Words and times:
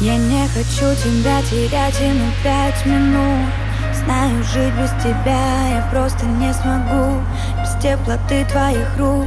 Я 0.00 0.16
не 0.16 0.46
хочу 0.46 0.94
тебя 0.94 1.42
терять 1.42 2.00
и 2.00 2.06
на 2.06 2.30
пять 2.44 2.86
минут. 2.86 3.50
Знаю, 3.92 4.44
жить 4.44 4.72
без 4.74 4.90
тебя 5.02 5.76
я 5.76 5.88
просто 5.90 6.24
не 6.24 6.54
смогу. 6.54 7.20
Без 7.60 7.82
теплоты 7.82 8.44
твоих 8.44 8.96
рук 8.96 9.26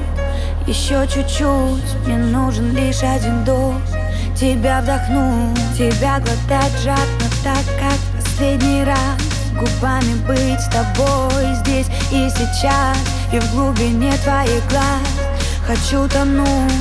Еще 0.68 1.06
чуть-чуть, 1.08 2.08
мне 2.08 2.18
нужен 2.18 2.74
лишь 2.74 3.04
один 3.04 3.44
дождь 3.44 3.82
Тебя 4.34 4.80
вдохну, 4.80 5.54
тебя 5.78 6.20
глотать 6.20 6.80
жадно 6.82 7.28
так, 7.44 7.66
как 7.78 8.00
последний 8.16 8.86
раз. 8.86 8.98
Губами 9.52 10.16
быть 10.26 10.62
с 10.62 10.70
тобой 10.70 11.54
здесь 11.66 11.88
и 12.12 12.30
сейчас. 12.30 12.98
И 13.34 13.40
в 13.40 13.54
глубине 13.54 14.13
твоих 14.24 14.66
глаз 14.70 15.02
Хочу 15.68 16.08
тонуть 16.08 16.72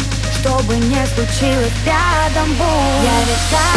чтобы 0.40 0.74
не 0.76 1.06
случилось 1.06 1.72
рядом 1.84 2.48
будь 2.54 3.04
Я 3.04 3.20
летаю, 3.28 3.69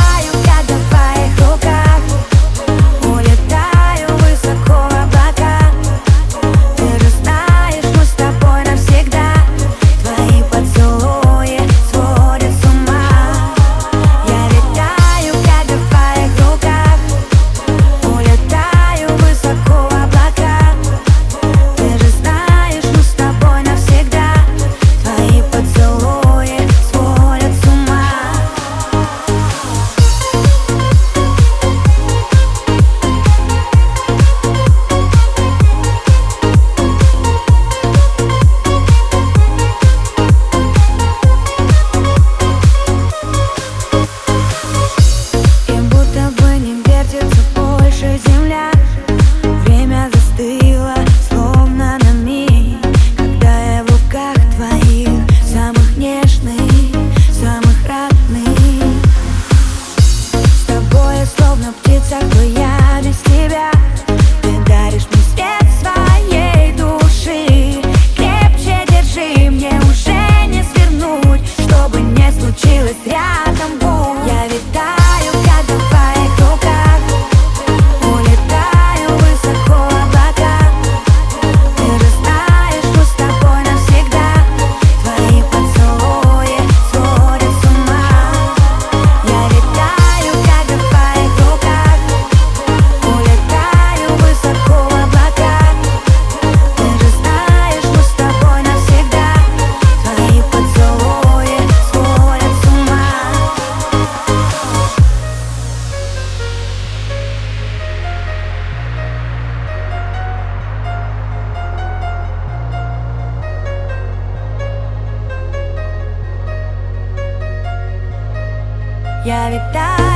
Я 119.25 119.49
летаю, 119.49 120.12